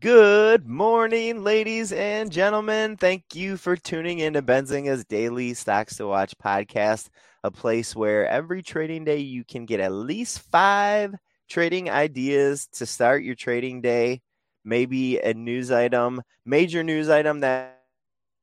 Good 0.00 0.68
morning, 0.68 1.42
ladies 1.42 1.92
and 1.92 2.30
gentlemen. 2.30 2.96
Thank 2.96 3.34
you 3.34 3.56
for 3.56 3.74
tuning 3.74 4.20
in 4.20 4.34
to 4.34 4.42
Benzinga's 4.42 5.04
daily 5.04 5.54
Stocks 5.54 5.96
to 5.96 6.06
Watch 6.06 6.38
podcast, 6.38 7.08
a 7.42 7.50
place 7.50 7.96
where 7.96 8.28
every 8.28 8.62
trading 8.62 9.04
day 9.04 9.18
you 9.18 9.44
can 9.44 9.64
get 9.64 9.80
at 9.80 9.90
least 9.90 10.38
five 10.38 11.16
trading 11.48 11.90
ideas 11.90 12.68
to 12.74 12.86
start 12.86 13.24
your 13.24 13.34
trading 13.34 13.80
day. 13.80 14.20
Maybe 14.64 15.18
a 15.18 15.34
news 15.34 15.72
item, 15.72 16.22
major 16.44 16.84
news 16.84 17.08
item 17.08 17.40
that, 17.40 17.80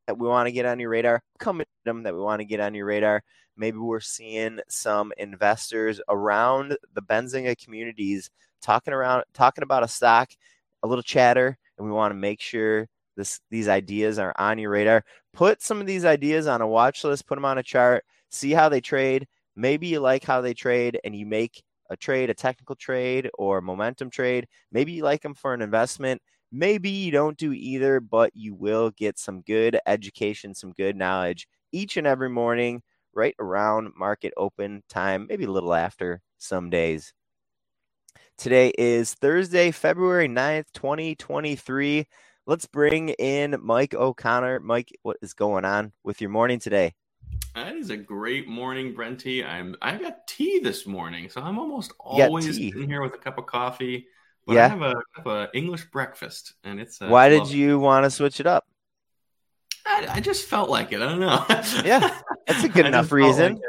that 0.07 0.17
we 0.17 0.27
want 0.27 0.47
to 0.47 0.51
get 0.51 0.65
on 0.65 0.79
your 0.79 0.89
radar, 0.89 1.21
coming 1.39 1.67
item 1.85 2.03
that 2.03 2.15
we 2.15 2.19
want 2.19 2.41
to 2.41 2.45
get 2.45 2.59
on 2.59 2.73
your 2.73 2.87
radar. 2.87 3.23
Maybe 3.55 3.77
we're 3.77 4.01
seeing 4.01 4.59
some 4.67 5.13
investors 5.17 6.01
around 6.09 6.75
the 6.93 7.01
Benzinga 7.01 7.57
communities 7.63 8.29
talking 8.61 8.93
around 8.93 9.23
talking 9.33 9.63
about 9.63 9.83
a 9.83 9.87
stock 9.87 10.31
a 10.83 10.87
little 10.87 11.03
chatter, 11.03 11.57
and 11.77 11.85
we 11.87 11.93
want 11.93 12.11
to 12.11 12.15
make 12.15 12.41
sure 12.41 12.87
this 13.17 13.39
these 13.49 13.67
ideas 13.67 14.19
are 14.19 14.33
on 14.37 14.57
your 14.57 14.71
radar. 14.71 15.03
Put 15.33 15.61
some 15.61 15.79
of 15.81 15.87
these 15.87 16.05
ideas 16.05 16.47
on 16.47 16.61
a 16.61 16.67
watch 16.67 17.03
list, 17.03 17.27
put 17.27 17.35
them 17.35 17.45
on 17.45 17.57
a 17.57 17.63
chart, 17.63 18.03
see 18.31 18.51
how 18.51 18.69
they 18.69 18.81
trade. 18.81 19.27
Maybe 19.55 19.87
you 19.87 19.99
like 19.99 20.23
how 20.23 20.41
they 20.41 20.53
trade 20.53 20.99
and 21.03 21.15
you 21.15 21.25
make 21.25 21.63
a 21.89 21.95
trade, 21.97 22.29
a 22.29 22.33
technical 22.33 22.75
trade 22.75 23.29
or 23.37 23.61
momentum 23.61 24.09
trade. 24.09 24.47
Maybe 24.71 24.91
you 24.93 25.03
like 25.03 25.21
them 25.21 25.33
for 25.35 25.53
an 25.53 25.61
investment. 25.61 26.21
Maybe 26.51 26.89
you 26.89 27.11
don't 27.11 27.37
do 27.37 27.53
either, 27.53 27.99
but 27.99 28.31
you 28.33 28.53
will 28.55 28.91
get 28.91 29.17
some 29.19 29.41
good 29.41 29.79
education, 29.85 30.53
some 30.55 30.71
good 30.73 30.95
knowledge 30.95 31.47
each 31.71 31.97
and 31.97 32.07
every 32.07 32.29
morning, 32.29 32.81
right 33.13 33.35
around 33.39 33.91
market 33.97 34.33
open 34.37 34.83
time, 34.89 35.25
maybe 35.27 35.45
a 35.45 35.51
little 35.51 35.73
after 35.73 36.21
some 36.37 36.69
days. 36.69 37.13
Today 38.37 38.73
is 38.77 39.13
Thursday, 39.13 39.71
February 39.71 40.27
9th, 40.27 40.65
2023. 40.73 42.05
Let's 42.45 42.65
bring 42.65 43.09
in 43.09 43.55
Mike 43.61 43.95
O'Connor. 43.95 44.59
Mike, 44.59 44.91
what 45.03 45.17
is 45.21 45.33
going 45.33 45.63
on 45.63 45.93
with 46.03 46.19
your 46.19 46.29
morning 46.29 46.59
today? 46.59 46.93
That 47.55 47.75
is 47.75 47.91
a 47.91 47.97
great 47.97 48.47
morning, 48.47 48.93
Brenty. 48.93 49.43
I'm 49.43 49.77
I 49.81 49.95
got 49.97 50.27
tea 50.27 50.59
this 50.59 50.85
morning, 50.85 51.29
so 51.29 51.41
I'm 51.41 51.57
almost 51.57 51.93
always 51.97 52.57
in 52.57 52.89
here 52.89 53.01
with 53.01 53.13
a 53.13 53.17
cup 53.17 53.37
of 53.37 53.45
coffee. 53.45 54.07
But 54.45 54.55
yeah. 54.55 54.65
I 54.65 54.67
have 54.67 54.81
a, 54.81 54.95
have 55.15 55.27
a 55.27 55.49
English 55.53 55.85
breakfast, 55.85 56.53
and 56.65 56.79
it's. 56.81 57.01
Uh, 57.01 57.07
Why 57.07 57.29
did 57.29 57.49
you 57.49 57.79
want 57.79 58.03
to 58.03 58.11
switch 58.11 58.41
it 58.41 58.45
up? 58.45 58.65
I, 59.95 60.15
I, 60.15 60.19
just 60.19 60.45
felt 60.47 60.69
like 60.69 60.91
it. 60.91 61.01
I 61.01 61.09
don't 61.09 61.19
know. 61.19 61.45
yeah, 61.85 62.19
that's 62.47 62.63
a 62.63 62.69
good 62.69 62.85
enough 62.85 63.11
reason. 63.11 63.53
Like 63.53 63.61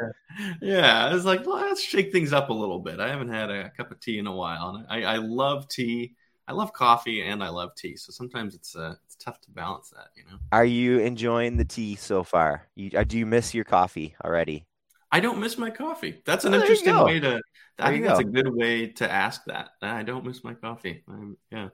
yeah, 0.61 1.05
I 1.05 1.13
was 1.13 1.25
like, 1.25 1.45
well, 1.45 1.57
let's 1.57 1.81
shake 1.81 2.11
things 2.11 2.33
up 2.33 2.49
a 2.49 2.53
little 2.53 2.79
bit. 2.79 2.99
I 2.99 3.09
haven't 3.09 3.29
had 3.29 3.49
a 3.49 3.69
cup 3.71 3.91
of 3.91 3.99
tea 3.99 4.19
in 4.19 4.27
a 4.27 4.35
while, 4.35 4.75
and 4.75 4.85
I, 4.89 5.15
I 5.15 5.17
love 5.17 5.67
tea. 5.67 6.15
I 6.47 6.53
love 6.53 6.71
coffee 6.71 7.23
and 7.23 7.43
I 7.43 7.49
love 7.49 7.75
tea. 7.75 7.97
So 7.97 8.11
sometimes 8.11 8.55
it's 8.55 8.75
uh, 8.75 8.95
it's 9.05 9.15
tough 9.15 9.41
to 9.41 9.51
balance 9.51 9.89
that, 9.89 10.07
you 10.15 10.23
know. 10.29 10.37
Are 10.51 10.65
you 10.65 10.99
enjoying 10.99 11.57
the 11.57 11.65
tea 11.65 11.95
so 11.95 12.23
far? 12.23 12.67
You, 12.75 12.91
uh, 12.97 13.03
do 13.03 13.17
you 13.17 13.25
miss 13.25 13.53
your 13.53 13.65
coffee 13.65 14.15
already? 14.23 14.65
I 15.11 15.19
don't 15.19 15.39
miss 15.39 15.57
my 15.57 15.69
coffee. 15.69 16.21
That's 16.25 16.45
an 16.45 16.53
oh, 16.53 16.59
interesting 16.59 16.97
way 17.03 17.19
to. 17.19 17.41
I 17.79 17.91
think 17.91 18.05
that's 18.05 18.19
a 18.19 18.23
good 18.23 18.53
way 18.53 18.87
to 18.87 19.11
ask 19.11 19.43
that. 19.45 19.69
I 19.81 20.03
don't 20.03 20.25
miss 20.25 20.43
my 20.43 20.53
coffee. 20.53 21.03
I'm, 21.07 21.37
yeah 21.51 21.69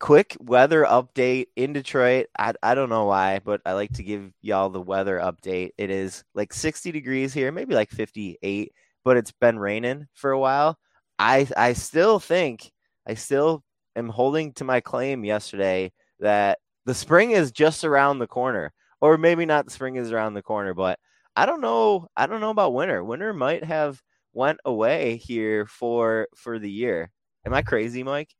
quick 0.00 0.36
weather 0.40 0.84
update 0.84 1.46
in 1.56 1.72
Detroit. 1.72 2.26
I, 2.38 2.54
I 2.62 2.74
don't 2.74 2.88
know 2.88 3.06
why, 3.06 3.40
but 3.44 3.60
I 3.64 3.72
like 3.72 3.92
to 3.94 4.02
give 4.02 4.32
y'all 4.42 4.70
the 4.70 4.80
weather 4.80 5.18
update. 5.18 5.70
It 5.78 5.90
is 5.90 6.24
like 6.34 6.52
60 6.52 6.92
degrees 6.92 7.32
here, 7.32 7.52
maybe 7.52 7.74
like 7.74 7.90
58, 7.90 8.72
but 9.04 9.16
it's 9.16 9.32
been 9.32 9.58
raining 9.58 10.06
for 10.14 10.30
a 10.32 10.38
while. 10.38 10.78
I 11.18 11.46
I 11.56 11.74
still 11.74 12.18
think 12.18 12.72
I 13.06 13.14
still 13.14 13.62
am 13.96 14.08
holding 14.08 14.52
to 14.54 14.64
my 14.64 14.80
claim 14.80 15.24
yesterday 15.24 15.92
that 16.20 16.58
the 16.86 16.94
spring 16.94 17.30
is 17.30 17.52
just 17.52 17.84
around 17.84 18.18
the 18.18 18.26
corner. 18.26 18.72
Or 19.00 19.18
maybe 19.18 19.44
not 19.44 19.66
the 19.66 19.70
spring 19.70 19.96
is 19.96 20.12
around 20.12 20.34
the 20.34 20.42
corner, 20.42 20.72
but 20.72 20.98
I 21.36 21.46
don't 21.46 21.60
know. 21.60 22.08
I 22.16 22.26
don't 22.26 22.40
know 22.40 22.50
about 22.50 22.74
winter. 22.74 23.04
Winter 23.04 23.34
might 23.34 23.64
have 23.64 24.00
went 24.32 24.58
away 24.64 25.16
here 25.16 25.66
for 25.66 26.28
for 26.36 26.58
the 26.58 26.70
year. 26.70 27.10
Am 27.44 27.52
I 27.54 27.62
crazy, 27.62 28.02
Mike? 28.02 28.34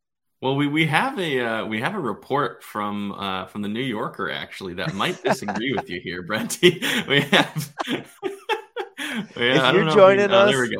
Well, 0.44 0.56
we, 0.56 0.66
we 0.66 0.84
have 0.88 1.18
a 1.18 1.40
uh, 1.40 1.64
we 1.64 1.80
have 1.80 1.94
a 1.94 1.98
report 1.98 2.62
from 2.62 3.12
uh, 3.12 3.46
from 3.46 3.62
the 3.62 3.68
New 3.68 3.80
Yorker 3.80 4.30
actually 4.30 4.74
that 4.74 4.92
might 4.92 5.22
disagree 5.22 5.72
with 5.72 5.88
you 5.88 6.02
here, 6.04 6.22
Brenty. 6.22 6.82
We 7.08 7.22
have. 7.22 7.74
if 7.88 9.74
you're 9.74 9.90
joining 9.90 10.30
oh, 10.32 10.36
us, 10.36 10.70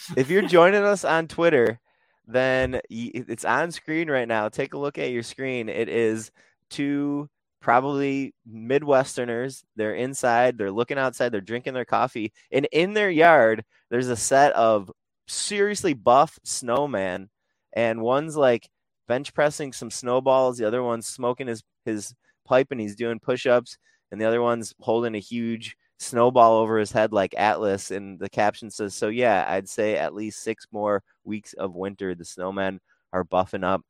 if 0.16 0.30
you're 0.30 0.46
joining 0.46 0.84
us 0.84 1.04
on 1.04 1.26
Twitter, 1.26 1.80
then 2.28 2.80
it's 2.88 3.44
on 3.44 3.72
screen 3.72 4.08
right 4.08 4.28
now. 4.28 4.48
Take 4.48 4.74
a 4.74 4.78
look 4.78 4.96
at 4.96 5.10
your 5.10 5.24
screen. 5.24 5.68
It 5.68 5.88
is 5.88 6.30
two 6.70 7.28
probably 7.60 8.32
Midwesterners. 8.48 9.64
They're 9.74 9.96
inside. 9.96 10.56
They're 10.56 10.70
looking 10.70 10.98
outside. 10.98 11.30
They're 11.30 11.40
drinking 11.40 11.74
their 11.74 11.84
coffee, 11.84 12.32
and 12.52 12.68
in 12.70 12.94
their 12.94 13.10
yard, 13.10 13.64
there's 13.90 14.06
a 14.06 14.14
set 14.14 14.52
of 14.52 14.88
seriously 15.26 15.94
buff 15.94 16.38
snowman, 16.44 17.28
and 17.72 18.00
one's 18.00 18.36
like 18.36 18.68
bench 19.08 19.34
pressing 19.34 19.72
some 19.72 19.90
snowballs. 19.90 20.58
The 20.58 20.66
other 20.66 20.82
one's 20.82 21.06
smoking 21.06 21.46
his 21.46 21.62
his 21.84 22.14
pipe 22.44 22.68
and 22.70 22.80
he's 22.80 22.96
doing 22.96 23.20
push 23.20 23.46
ups, 23.46 23.78
and 24.10 24.20
the 24.20 24.24
other 24.26 24.42
one's 24.42 24.74
holding 24.80 25.14
a 25.14 25.18
huge 25.18 25.76
snowball 25.98 26.54
over 26.56 26.78
his 26.78 26.92
head 26.92 27.12
like 27.12 27.34
Atlas. 27.36 27.90
And 27.90 28.18
the 28.18 28.28
caption 28.30 28.70
says, 28.70 28.94
"So 28.94 29.08
yeah, 29.08 29.44
I'd 29.48 29.68
say 29.68 29.96
at 29.96 30.14
least 30.14 30.42
six 30.42 30.66
more 30.72 31.02
weeks 31.24 31.52
of 31.54 31.74
winter. 31.74 32.14
The 32.14 32.24
snowmen 32.24 32.78
are 33.12 33.24
buffing 33.24 33.64
up." 33.64 33.82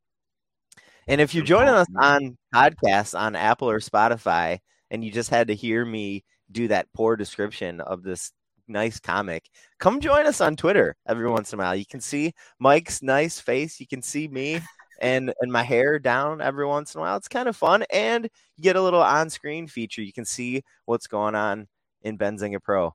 And 1.07 1.21
if 1.21 1.35
you're 1.35 1.45
joining 1.45 1.75
us 1.75 1.87
on 1.97 2.39
podcasts 2.55 3.19
on 3.19 3.37
Apple 3.37 3.69
or 3.69 3.81
Spotify, 3.81 4.59
and 4.91 5.05
you 5.05 5.11
just 5.11 5.31
had 5.31 5.49
to 5.49 5.55
hear 5.55 5.85
me 5.85 6.25
do 6.51 6.69
that 6.69 6.93
poor 6.95 7.17
description 7.17 7.81
of 7.81 8.03
this 8.03 8.33
nice 8.69 9.01
comic, 9.01 9.51
come 9.79 10.01
join 10.01 10.27
us 10.27 10.41
on 10.41 10.57
Twitter 10.57 10.97
every 11.07 11.29
once 11.29 11.53
in 11.53 11.59
a 11.59 11.63
while. 11.63 11.77
You 11.77 11.85
can 11.87 12.01
see 12.01 12.33
Mike's 12.59 13.03
nice 13.03 13.39
face. 13.41 13.81
You 13.81 13.87
can 13.87 14.03
see 14.03 14.29
me 14.29 14.61
and 15.01 15.33
and 15.41 15.53
my 15.53 15.63
hair 15.63 15.99
down 15.99 16.41
every 16.41 16.67
once 16.67 16.95
in 16.95 16.99
a 16.99 17.03
while. 17.03 17.17
It's 17.17 17.29
kind 17.29 17.49
of 17.49 17.57
fun, 17.57 17.85
and 17.93 18.29
you 18.57 18.63
get 18.63 18.77
a 18.77 18.83
little 18.83 19.03
on-screen 19.03 19.67
feature. 19.67 20.03
You 20.03 20.13
can 20.13 20.25
see 20.25 20.63
what's 20.85 21.07
going 21.07 21.35
on 21.35 21.69
in 22.03 22.19
Benzinga 22.19 22.63
Pro. 22.63 22.95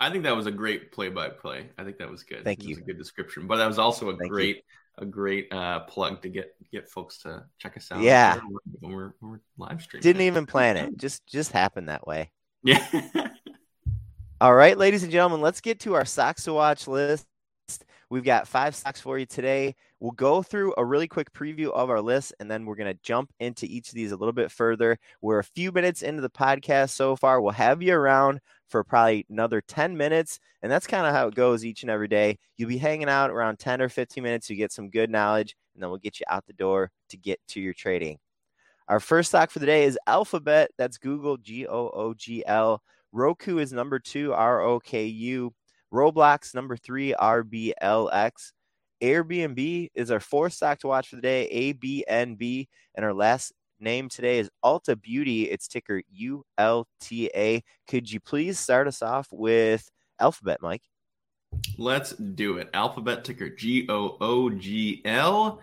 I 0.00 0.10
think 0.10 0.24
that 0.24 0.36
was 0.36 0.46
a 0.46 0.50
great 0.50 0.92
play-by-play. 0.92 1.70
I 1.76 1.84
think 1.84 1.98
that 1.98 2.10
was 2.10 2.22
good. 2.22 2.44
Thank 2.44 2.64
you. 2.64 2.76
a 2.76 2.80
good 2.80 2.98
description, 2.98 3.46
but 3.46 3.56
that 3.56 3.66
was 3.66 3.78
also 3.78 4.10
a 4.10 4.16
Thank 4.16 4.30
great 4.30 4.56
you. 4.56 4.62
a 4.98 5.06
great 5.06 5.52
uh, 5.52 5.80
plug 5.80 6.22
to 6.22 6.28
get 6.28 6.54
get 6.70 6.88
folks 6.88 7.18
to 7.22 7.44
check 7.58 7.76
us 7.76 7.90
out. 7.90 8.00
Yeah, 8.00 8.38
when 8.80 8.92
we're, 8.92 9.12
when 9.20 9.32
we're 9.32 9.40
live 9.56 9.82
streaming. 9.82 10.02
Didn't 10.02 10.22
even 10.22 10.46
plan 10.46 10.76
it. 10.76 10.96
Just 10.96 11.26
just 11.26 11.52
happened 11.52 11.88
that 11.88 12.06
way. 12.06 12.30
Yeah. 12.64 12.84
All 14.40 14.54
right, 14.54 14.78
ladies 14.78 15.02
and 15.02 15.10
gentlemen, 15.10 15.40
let's 15.40 15.60
get 15.60 15.80
to 15.80 15.94
our 15.94 16.04
stocks 16.04 16.44
to 16.44 16.52
watch 16.52 16.86
list. 16.86 17.26
We've 18.10 18.24
got 18.24 18.48
five 18.48 18.74
stocks 18.74 19.00
for 19.00 19.18
you 19.18 19.26
today. 19.26 19.74
We'll 20.00 20.12
go 20.12 20.42
through 20.42 20.72
a 20.78 20.84
really 20.84 21.08
quick 21.08 21.30
preview 21.32 21.70
of 21.72 21.90
our 21.90 22.00
list, 22.00 22.32
and 22.40 22.50
then 22.50 22.64
we're 22.64 22.76
going 22.76 22.92
to 22.92 23.00
jump 23.02 23.32
into 23.38 23.66
each 23.66 23.88
of 23.88 23.94
these 23.94 24.12
a 24.12 24.16
little 24.16 24.32
bit 24.32 24.50
further. 24.50 24.98
We're 25.20 25.40
a 25.40 25.44
few 25.44 25.72
minutes 25.72 26.00
into 26.00 26.22
the 26.22 26.30
podcast 26.30 26.90
so 26.90 27.16
far. 27.16 27.40
We'll 27.40 27.52
have 27.52 27.82
you 27.82 27.94
around 27.94 28.40
for 28.68 28.82
probably 28.82 29.26
another 29.28 29.60
10 29.60 29.94
minutes, 29.96 30.40
and 30.62 30.72
that's 30.72 30.86
kind 30.86 31.06
of 31.06 31.12
how 31.12 31.28
it 31.28 31.34
goes 31.34 31.66
each 31.66 31.82
and 31.82 31.90
every 31.90 32.08
day. 32.08 32.38
You'll 32.56 32.70
be 32.70 32.78
hanging 32.78 33.10
out 33.10 33.30
around 33.30 33.58
10 33.58 33.82
or 33.82 33.90
15 33.90 34.22
minutes. 34.22 34.48
You 34.48 34.56
get 34.56 34.72
some 34.72 34.88
good 34.88 35.10
knowledge, 35.10 35.54
and 35.74 35.82
then 35.82 35.90
we'll 35.90 35.98
get 35.98 36.18
you 36.18 36.24
out 36.30 36.46
the 36.46 36.54
door 36.54 36.90
to 37.10 37.16
get 37.18 37.40
to 37.48 37.60
your 37.60 37.74
trading. 37.74 38.18
Our 38.88 39.00
first 39.00 39.28
stock 39.28 39.50
for 39.50 39.58
the 39.58 39.66
day 39.66 39.84
is 39.84 39.98
Alphabet. 40.06 40.70
That's 40.78 40.96
Google, 40.96 41.36
G 41.36 41.66
O 41.66 41.90
O 41.90 42.14
G 42.14 42.42
L. 42.46 42.82
Roku 43.12 43.58
is 43.58 43.70
number 43.70 43.98
two, 43.98 44.32
R 44.32 44.62
O 44.62 44.80
K 44.80 45.04
U. 45.04 45.52
Roblox 45.92 46.54
number 46.54 46.76
three, 46.76 47.14
RBLX. 47.18 48.52
Airbnb 49.02 49.88
is 49.94 50.10
our 50.10 50.20
fourth 50.20 50.52
stock 50.52 50.78
to 50.80 50.88
watch 50.88 51.08
for 51.08 51.16
the 51.16 51.22
day, 51.22 51.74
ABNB. 51.74 52.66
And 52.94 53.04
our 53.04 53.14
last 53.14 53.52
name 53.80 54.08
today 54.08 54.38
is 54.38 54.50
Ulta 54.64 55.00
Beauty. 55.00 55.44
It's 55.44 55.68
ticker 55.68 56.02
ULTA. 56.12 57.62
Could 57.86 58.10
you 58.10 58.20
please 58.20 58.58
start 58.58 58.88
us 58.88 59.02
off 59.02 59.28
with 59.30 59.88
Alphabet, 60.20 60.58
Mike? 60.60 60.82
Let's 61.78 62.12
do 62.12 62.58
it. 62.58 62.68
Alphabet 62.74 63.24
ticker 63.24 63.48
G 63.48 63.86
O 63.88 64.16
O 64.20 64.50
G 64.50 65.00
L. 65.04 65.60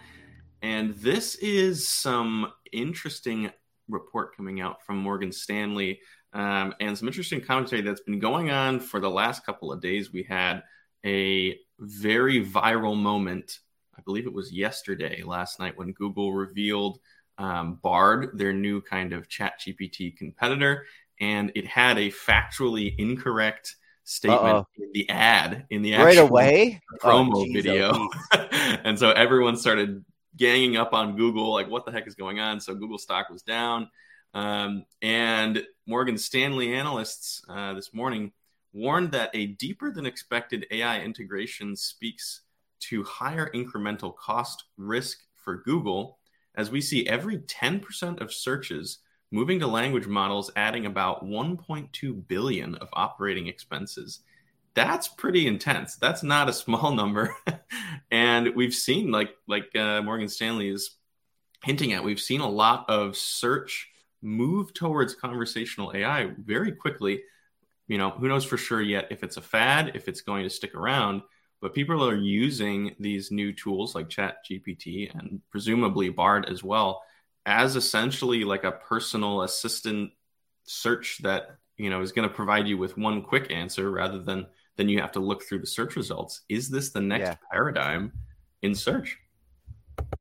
And 0.61 0.95
this 0.95 1.35
is 1.35 1.87
some 1.87 2.51
interesting 2.71 3.51
report 3.87 4.35
coming 4.35 4.61
out 4.61 4.83
from 4.83 4.97
Morgan 4.97 5.31
Stanley 5.31 5.99
um, 6.35 6.75
and 6.81 6.97
some 6.97 7.07
interesting 7.07 7.39
commentary 7.39 7.81
that's 7.81 8.01
been 8.01 8.19
going 8.19 8.51
on 8.51 8.81
for 8.81 8.99
the 8.99 9.09
last 9.09 9.45
couple 9.45 9.71
of 9.71 9.81
days. 9.81 10.11
We 10.11 10.23
had 10.23 10.63
a 11.05 11.57
very 11.79 12.45
viral 12.45 12.97
moment. 12.97 13.59
I 13.97 14.01
believe 14.01 14.27
it 14.27 14.33
was 14.33 14.51
yesterday, 14.51 15.23
last 15.23 15.61
night, 15.61 15.77
when 15.77 15.93
Google 15.93 16.33
revealed 16.33 16.99
um, 17.37 17.79
Bard, 17.81 18.37
their 18.37 18.51
new 18.51 18.81
kind 18.81 19.13
of 19.13 19.29
Chat 19.29 19.61
GPT 19.61 20.17
competitor, 20.17 20.85
and 21.21 21.53
it 21.55 21.65
had 21.65 21.97
a 21.97 22.11
factually 22.11 22.93
incorrect 22.97 23.77
statement 24.03 24.41
Uh-oh. 24.43 24.67
in 24.77 24.91
the 24.93 25.09
ad 25.09 25.65
in 25.69 25.81
the 25.81 25.95
right 25.95 26.17
away 26.17 26.81
promo 27.01 27.31
oh, 27.33 27.53
video, 27.53 28.09
and 28.83 28.99
so 28.99 29.11
everyone 29.11 29.55
started 29.55 30.03
ganging 30.35 30.75
up 30.75 30.93
on 30.93 31.15
Google, 31.15 31.53
like 31.53 31.69
what 31.69 31.85
the 31.85 31.93
heck 31.93 32.07
is 32.07 32.15
going 32.15 32.41
on? 32.41 32.59
So 32.59 32.75
Google 32.75 32.97
stock 32.97 33.29
was 33.29 33.41
down. 33.41 33.89
Um, 34.35 34.85
and 35.01 35.63
Morgan 35.87 36.17
Stanley 36.17 36.73
analysts 36.73 37.41
uh, 37.47 37.73
this 37.73 37.93
morning 37.93 38.33
warned 38.73 39.13
that 39.13 39.31
a 39.33 39.47
deeper 39.47 39.89
than 39.89 40.05
expected 40.05 40.67
AI 40.69 40.99
integration 40.99 41.75
speaks 41.75 42.41
to 42.81 43.03
higher 43.03 43.49
incremental 43.55 44.13
cost 44.15 44.65
risk 44.77 45.19
for 45.35 45.55
Google, 45.55 46.19
as 46.55 46.69
we 46.69 46.81
see 46.81 47.07
every 47.07 47.37
10% 47.37 48.19
of 48.19 48.33
searches 48.33 48.99
moving 49.31 49.59
to 49.61 49.67
language 49.67 50.05
models 50.05 50.51
adding 50.57 50.85
about 50.85 51.25
1.2 51.25 52.27
billion 52.27 52.75
of 52.75 52.89
operating 52.91 53.47
expenses. 53.47 54.19
That's 54.73 55.07
pretty 55.07 55.47
intense. 55.47 55.95
That's 55.95 56.23
not 56.23 56.49
a 56.49 56.53
small 56.53 56.91
number. 56.95 57.33
and 58.11 58.53
we've 58.53 58.73
seen 58.73 59.11
like 59.11 59.29
like 59.47 59.73
uh, 59.77 60.01
Morgan 60.01 60.27
Stanley 60.27 60.67
is 60.67 60.97
hinting 61.63 61.93
at, 61.93 62.03
we've 62.03 62.19
seen 62.19 62.41
a 62.41 62.49
lot 62.49 62.85
of 62.89 63.15
search 63.15 63.89
move 64.25 64.73
towards 64.73 65.15
conversational 65.15 65.91
AI 65.95 66.31
very 66.37 66.71
quickly. 66.71 67.23
You 67.87 67.97
know, 67.97 68.09
who 68.09 68.27
knows 68.27 68.43
for 68.43 68.57
sure 68.57 68.81
yet 68.81 69.07
if 69.11 69.23
it's 69.23 69.37
a 69.37 69.41
fad, 69.41 69.91
if 69.95 70.07
it's 70.07 70.21
going 70.21 70.43
to 70.43 70.49
stick 70.49 70.73
around, 70.73 71.21
but 71.61 71.73
people 71.73 72.03
are 72.03 72.15
using 72.15 72.95
these 72.99 73.31
new 73.31 73.53
tools 73.53 73.95
like 73.95 74.09
Chat 74.09 74.37
GPT 74.49 75.15
and 75.15 75.41
presumably 75.51 76.09
Bard 76.09 76.49
as 76.49 76.63
well 76.63 77.03
as 77.45 77.75
essentially 77.75 78.43
like 78.43 78.63
a 78.63 78.71
personal 78.71 79.43
assistant 79.43 80.11
search 80.63 81.19
that 81.21 81.57
you 81.77 81.91
know 81.91 82.01
is 82.01 82.11
going 82.11 82.27
to 82.27 82.33
provide 82.33 82.67
you 82.67 82.77
with 82.77 82.97
one 82.97 83.21
quick 83.21 83.51
answer 83.51 83.91
rather 83.91 84.19
than 84.19 84.47
then 84.77 84.89
you 84.89 84.99
have 84.99 85.11
to 85.11 85.19
look 85.19 85.43
through 85.43 85.59
the 85.59 85.67
search 85.67 85.95
results. 85.95 86.41
Is 86.49 86.69
this 86.69 86.89
the 86.89 87.01
next 87.01 87.27
yeah. 87.27 87.35
paradigm 87.51 88.11
in 88.61 88.75
search? 88.75 89.17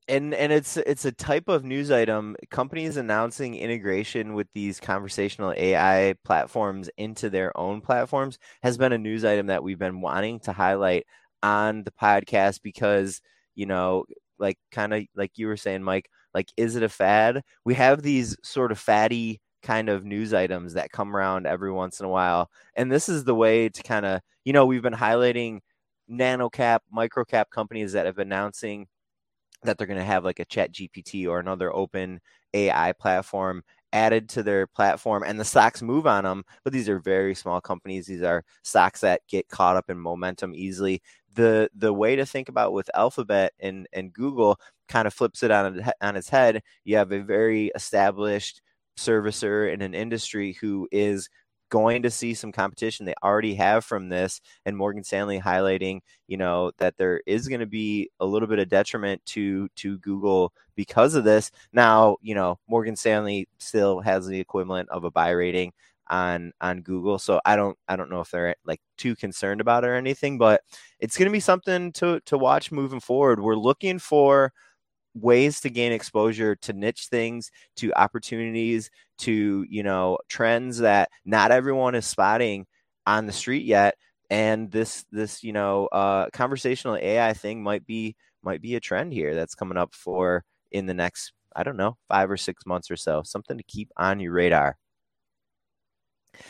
And 0.09 0.35
and 0.35 0.53
it's 0.53 0.77
it's 0.77 1.05
a 1.05 1.13
type 1.13 1.49
of 1.49 1.65
news 1.65 1.91
item 1.91 2.37
companies 2.51 2.97
announcing 2.97 3.55
integration 3.55 4.35
with 4.35 4.47
these 4.55 4.79
conversational 4.79 5.53
ai 5.57 6.15
platforms 6.25 6.91
into 6.99 7.31
their 7.31 7.57
own 7.59 7.81
platforms 7.81 8.39
has 8.63 8.77
been 8.77 8.93
a 8.93 8.99
news 8.99 9.25
item 9.25 9.47
that 9.47 9.63
we've 9.63 9.79
been 9.79 10.01
wanting 10.01 10.39
to 10.41 10.53
highlight 10.53 11.07
on 11.43 11.85
the 11.85 11.91
podcast 11.91 12.61
because 12.63 13.21
you 13.55 13.67
know 13.67 14.05
like 14.39 14.59
kind 14.71 14.93
of 14.93 15.05
like 15.17 15.33
you 15.37 15.47
were 15.47 15.57
saying 15.57 15.83
mike 15.83 16.11
like 16.35 16.53
is 16.57 16.77
it 16.77 16.83
a 16.83 16.89
fad? 16.89 17.43
We 17.65 17.75
have 17.75 18.03
these 18.03 18.37
sort 18.43 18.73
of 18.73 18.79
fatty 18.79 19.41
kind 19.63 19.89
of 19.89 20.05
news 20.05 20.35
items 20.35 20.75
that 20.75 20.91
come 20.91 21.17
around 21.17 21.47
every 21.47 21.73
once 21.73 22.01
in 22.01 22.07
a 22.07 22.11
while. 22.11 22.51
And 22.75 22.93
this 22.93 23.09
is 23.09 23.25
the 23.25 23.35
way 23.35 23.69
to 23.71 23.83
kind 23.83 24.05
of 24.05 24.21
you 24.45 24.53
know 24.53 24.67
we've 24.67 24.83
been 24.83 24.93
highlighting 24.93 25.61
nano 26.07 26.51
cap 26.51 26.83
micro 26.91 27.25
cap 27.25 27.49
companies 27.51 27.93
that 27.93 28.05
have 28.05 28.17
been 28.17 28.29
announcing 28.29 28.87
that 29.65 29.79
they're 29.79 29.87
going 29.87 29.99
to 29.99 30.05
have 30.05 30.25
like 30.25 30.41
a 30.41 30.45
chat 30.45 30.73
gpt 30.73 31.27
or 31.29 31.39
another 31.41 31.75
open 31.75 32.21
ai 32.55 32.93
platform 32.93 33.63
added 33.93 34.29
to 34.29 34.43
their 34.43 34.67
platform 34.67 35.23
and 35.25 35.39
the 35.39 35.45
stocks 35.45 35.81
move 35.83 36.07
on 36.07 36.25
them 36.25 36.43
but 36.65 36.73
these 36.73 36.89
are 36.89 36.99
very 36.99 37.35
small 37.35 37.61
companies. 37.61 38.07
These 38.07 38.23
are 38.23 38.45
stocks 38.63 39.01
that 39.03 39.21
get 39.29 39.49
caught 39.49 39.77
up 39.77 39.89
in 39.89 39.99
momentum 39.99 40.53
easily. 40.55 41.01
The 41.35 41.69
the 41.75 41.93
way 41.93 42.17
to 42.17 42.27
think 42.27 42.49
about 42.49 42.73
with 42.73 42.91
alphabet 42.95 43.53
and 43.61 43.87
and 43.93 44.13
google 44.13 44.59
kind 44.89 45.07
of 45.07 45.15
flips 45.15 45.43
it 45.43 45.51
on 45.51 45.81
on 46.01 46.17
its 46.17 46.29
head. 46.29 46.63
You 46.85 46.97
have 46.97 47.13
a 47.13 47.21
very 47.23 47.71
established 47.75 48.63
servicer 48.99 49.73
in 49.73 49.83
an 49.83 49.95
industry 49.95 50.53
who 50.61 50.89
is 50.93 51.29
going 51.75 52.05
to 52.05 52.11
see 52.11 52.35
some 52.35 52.53
competition 52.53 53.05
they 53.05 53.15
already 53.25 53.53
have 53.53 53.85
from 53.85 54.09
this 54.09 54.41
and 54.65 54.77
Morgan 54.77 55.03
Stanley 55.03 55.41
highlighting 55.41 55.99
you 56.29 56.37
know 56.37 56.71
that 56.79 56.97
there 56.99 57.21
is 57.27 57.49
going 57.49 57.59
to 57.59 57.67
be 57.67 58.09
a 58.21 58.25
little 58.25 58.47
bit 58.47 58.61
of 58.61 58.69
detriment 58.69 59.21
to 59.27 59.69
to 59.75 59.99
Google 59.99 60.53
because 60.77 61.17
of 61.17 61.25
this. 61.25 61.51
Now 61.73 62.17
you 62.23 62.37
know 62.37 62.61
Morgan 62.69 62.95
Stanley 62.95 63.49
still 63.59 63.99
has 63.99 64.25
the 64.25 64.39
equivalent 64.39 64.89
of 64.91 65.03
a 65.03 65.11
buy 65.11 65.31
rating 65.31 65.73
on 66.09 66.53
on 66.61 66.83
Google 66.83 67.19
so 67.19 67.41
I 67.45 67.57
don't 67.57 67.77
I 67.89 67.97
don't 67.97 68.11
know 68.11 68.21
if 68.21 68.31
they're 68.31 68.55
like 68.65 68.81
too 68.97 69.17
concerned 69.17 69.61
about 69.61 69.83
it 69.83 69.89
or 69.89 69.97
anything 69.97 70.39
but 70.39 70.61
it's 71.01 71.17
going 71.19 71.29
to 71.29 71.33
be 71.33 71.41
something 71.41 71.91
to 71.95 72.21
to 72.27 72.39
watch 72.39 72.71
moving 72.71 73.01
forward. 73.01 73.41
We're 73.41 73.57
looking 73.57 73.99
for 73.99 74.53
ways 75.15 75.61
to 75.61 75.71
gain 75.71 75.93
exposure 75.93 76.57
to 76.57 76.73
niche 76.73 77.07
things 77.11 77.51
to 77.77 77.93
opportunities 77.95 78.91
to 79.19 79.65
you 79.69 79.83
know 79.83 80.19
trends 80.29 80.79
that 80.79 81.09
not 81.25 81.51
everyone 81.53 81.95
is 81.95 82.07
spotting 82.07 82.67
on 83.07 83.27
the 83.27 83.33
street 83.33 83.65
yet. 83.65 83.95
And 84.31 84.71
this 84.71 85.05
this 85.13 85.43
you 85.45 85.53
know 85.53 85.87
uh 85.89 86.29
conversational 86.33 86.97
ai 86.97 87.33
thing 87.35 87.63
might 87.63 87.87
be 87.87 88.17
might 88.43 88.61
be 88.63 88.75
a 88.77 88.81
trend 88.81 89.13
here 89.13 89.35
that's 89.35 89.55
coming 89.55 89.79
up 89.79 89.95
for 89.95 90.45
in 90.73 90.87
the 90.87 90.95
next 90.95 91.33
i 91.57 91.63
don't 91.63 91.77
know 91.77 91.97
five 92.09 92.31
or 92.31 92.37
six 92.37 92.67
months 92.67 92.91
or 92.91 92.97
so. 92.97 93.23
Something 93.25 93.59
to 93.59 93.65
keep 93.65 93.91
on 93.97 94.21
your 94.21 94.33
radar. 94.33 94.77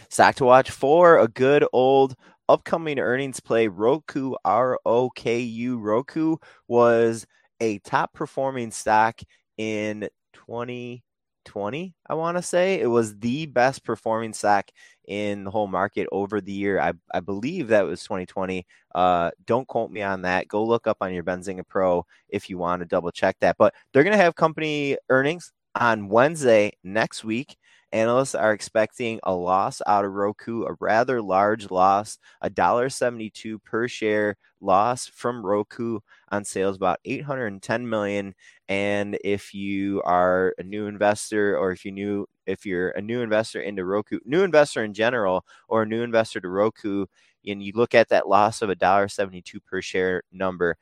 Stock 0.08 0.34
to 0.36 0.44
watch 0.44 0.70
for 0.70 1.18
a 1.18 1.28
good 1.28 1.64
old 1.72 2.14
upcoming 2.48 2.98
earnings 2.98 3.40
play. 3.40 3.68
Roku 3.68 4.34
r-o-k-u 4.44 5.78
roku 5.78 6.36
was 6.68 7.26
a 7.64 7.78
top 7.78 8.12
performing 8.12 8.70
stock 8.70 9.20
in 9.56 10.08
2020, 10.34 11.94
I 12.06 12.14
want 12.14 12.36
to 12.36 12.42
say. 12.42 12.78
It 12.80 12.86
was 12.86 13.18
the 13.18 13.46
best 13.46 13.84
performing 13.84 14.34
stock 14.34 14.70
in 15.08 15.44
the 15.44 15.50
whole 15.50 15.66
market 15.66 16.06
over 16.12 16.40
the 16.40 16.52
year. 16.52 16.78
I, 16.78 16.92
I 17.12 17.20
believe 17.20 17.68
that 17.68 17.86
was 17.86 18.02
2020. 18.02 18.66
Uh, 18.94 19.30
don't 19.46 19.66
quote 19.66 19.90
me 19.90 20.02
on 20.02 20.22
that. 20.22 20.48
Go 20.48 20.64
look 20.64 20.86
up 20.86 20.98
on 21.00 21.14
your 21.14 21.24
Benzinga 21.24 21.66
Pro 21.66 22.04
if 22.28 22.50
you 22.50 22.58
want 22.58 22.80
to 22.80 22.86
double 22.86 23.10
check 23.10 23.36
that. 23.40 23.56
But 23.58 23.72
they're 23.92 24.04
going 24.04 24.16
to 24.16 24.22
have 24.22 24.34
company 24.34 24.98
earnings 25.08 25.50
on 25.74 26.08
Wednesday 26.08 26.72
next 26.84 27.24
week. 27.24 27.56
Analysts 27.94 28.34
are 28.34 28.52
expecting 28.52 29.20
a 29.22 29.32
loss 29.34 29.80
out 29.86 30.04
of 30.04 30.12
Roku, 30.12 30.64
a 30.64 30.74
rather 30.80 31.22
large 31.22 31.70
loss, 31.70 32.18
a 32.42 32.50
dollar 32.50 32.90
seventy-two 32.90 33.60
per 33.60 33.88
share 33.88 34.36
loss 34.60 35.06
from 35.06 35.46
Roku 35.46 36.00
on 36.30 36.44
sales, 36.44 36.76
about 36.76 37.00
810 37.06 37.88
million. 37.88 38.34
And 38.68 39.16
if 39.24 39.54
you 39.54 40.02
are 40.04 40.54
a 40.58 40.64
new 40.64 40.86
investor, 40.88 41.56
or 41.56 41.72
if 41.72 41.84
you 41.84 41.92
knew 41.92 42.26
if 42.46 42.66
you're 42.66 42.90
a 42.90 43.02
new 43.02 43.22
investor 43.22 43.60
into 43.62 43.84
Roku, 43.84 44.18
new 44.24 44.42
investor 44.42 44.84
in 44.84 44.92
general, 44.94 45.46
or 45.68 45.82
a 45.82 45.86
new 45.86 46.02
investor 46.02 46.40
to 46.40 46.48
Roku, 46.48 47.06
and 47.46 47.62
you 47.62 47.72
look 47.76 47.94
at 47.94 48.08
that 48.10 48.28
loss 48.28 48.60
of 48.62 48.70
a 48.70 48.74
dollar 48.74 49.08
seventy-two 49.08 49.60
per 49.60 49.80
share 49.80 50.22
number, 50.32 50.76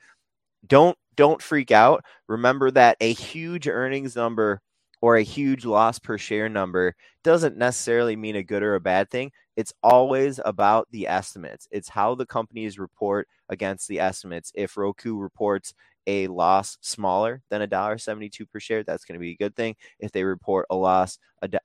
don't 0.66 0.96
don't 1.16 1.42
freak 1.42 1.70
out. 1.70 2.04
Remember 2.28 2.70
that 2.70 2.96
a 3.00 3.12
huge 3.12 3.68
earnings 3.68 4.16
number 4.16 4.60
or 5.02 5.16
a 5.16 5.22
huge 5.22 5.66
loss 5.66 5.98
per 5.98 6.16
share 6.16 6.48
number 6.48 6.94
doesn't 7.22 7.58
necessarily 7.58 8.16
mean 8.16 8.36
a 8.36 8.42
good 8.42 8.62
or 8.62 8.76
a 8.76 8.80
bad 8.80 9.10
thing. 9.10 9.30
It's 9.56 9.74
always 9.82 10.40
about 10.46 10.88
the 10.92 11.06
estimates. 11.06 11.68
It's 11.70 11.90
how 11.90 12.14
the 12.14 12.24
companies 12.24 12.78
report 12.78 13.28
against 13.50 13.88
the 13.88 14.00
estimates. 14.00 14.50
If 14.54 14.78
Roku 14.78 15.18
reports 15.18 15.74
a 16.06 16.26
loss 16.28 16.78
smaller 16.80 17.42
than 17.50 17.62
a 17.62 17.66
dollar 17.66 17.98
seventy-two 17.98 18.46
per 18.46 18.58
share, 18.58 18.82
that's 18.82 19.04
going 19.04 19.14
to 19.14 19.20
be 19.20 19.32
a 19.32 19.36
good 19.36 19.54
thing. 19.54 19.76
If 20.00 20.10
they 20.10 20.24
report 20.24 20.66
a 20.70 20.74
loss, 20.74 21.18